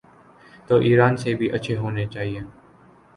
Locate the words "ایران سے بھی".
0.79-1.49